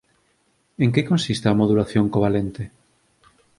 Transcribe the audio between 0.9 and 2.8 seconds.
que consiste a modulación covalente?